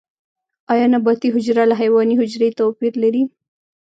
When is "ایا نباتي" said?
0.73-1.27